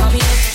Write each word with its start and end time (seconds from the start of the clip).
call 0.00 0.10
me 0.12 0.49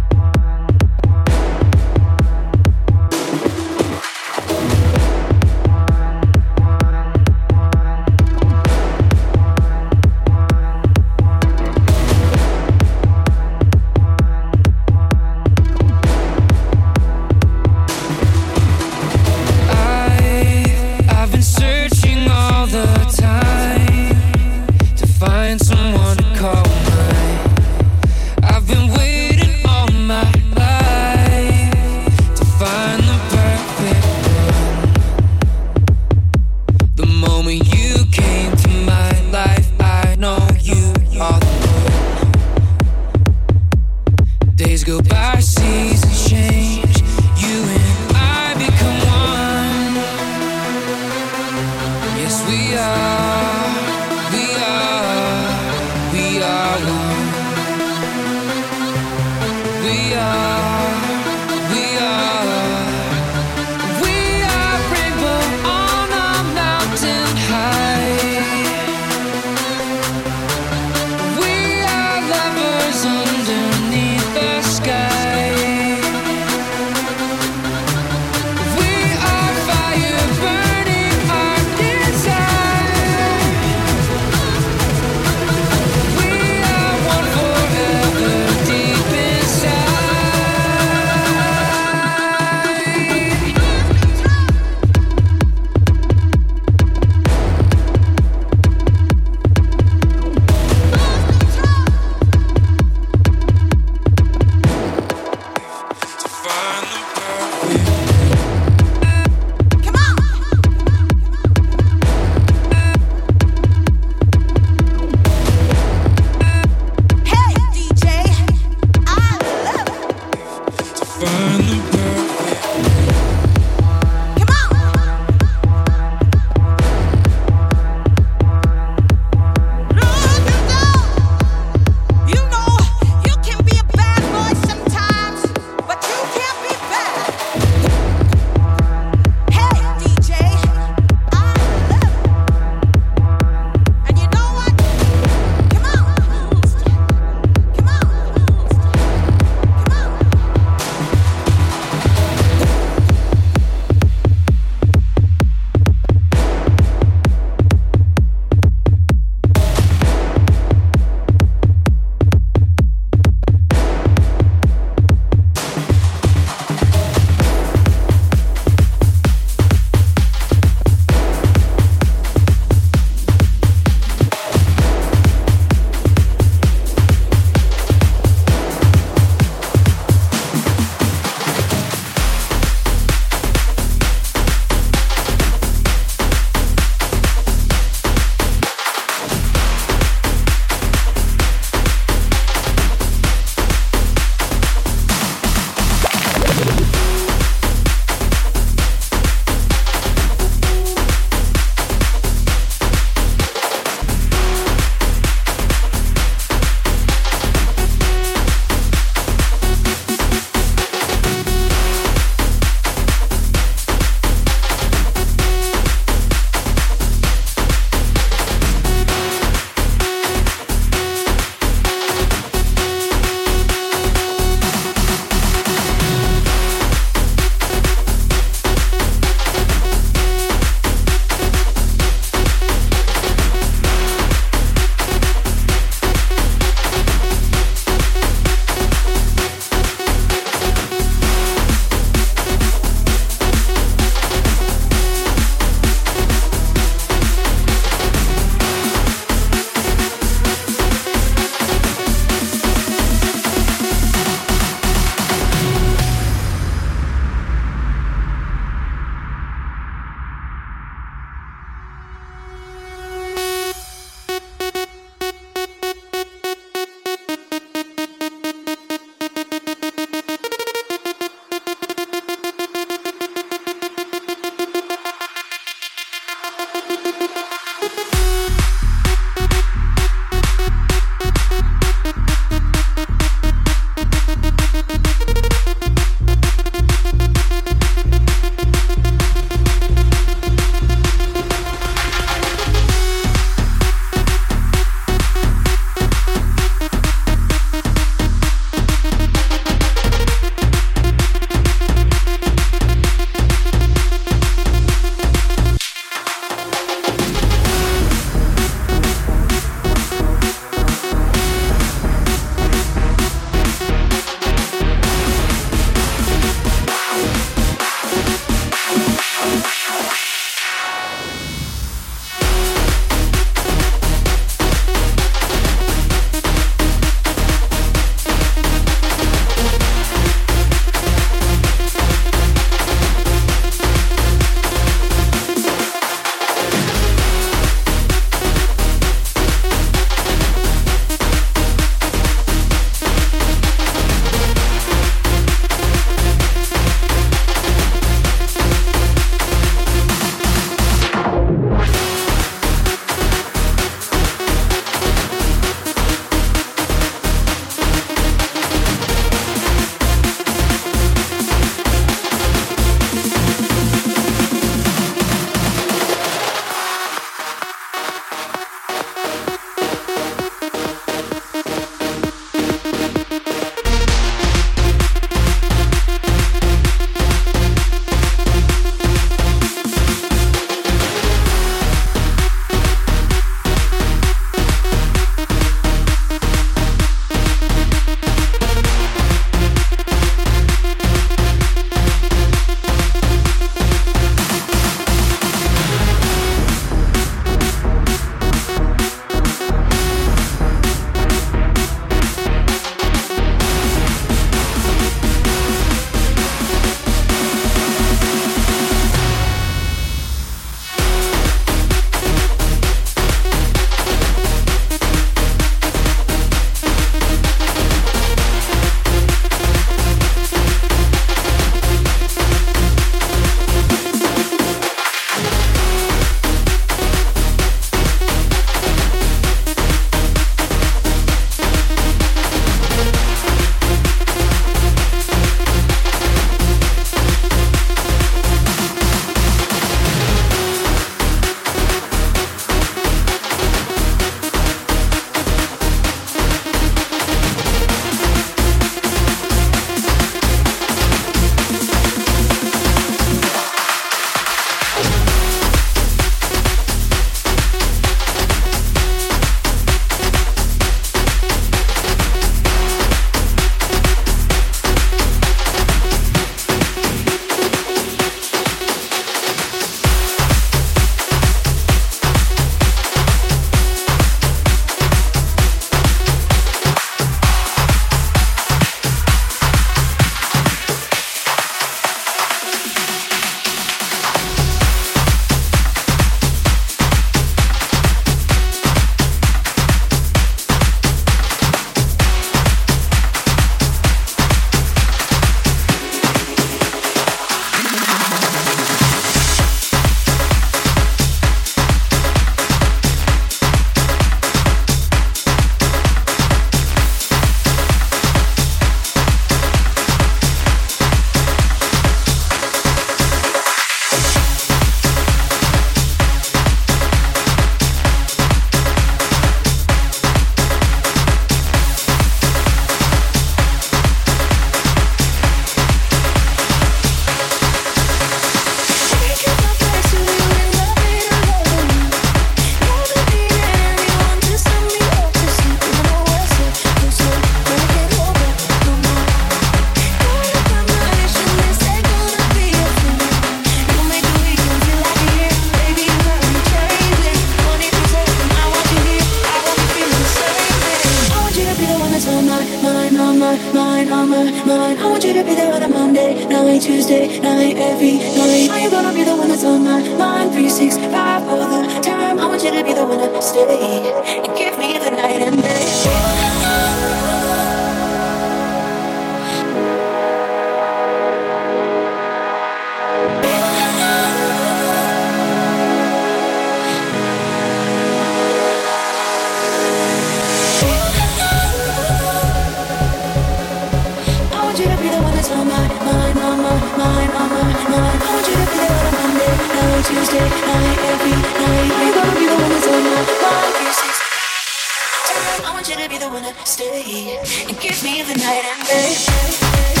don't 596.21 596.33
wanna 596.33 596.53
stay 596.65 597.39
and 597.67 597.79
give 597.79 598.03
me 598.03 598.21
the 598.21 598.35
night 598.35 598.63
and 598.63 598.87
day. 598.87 600.00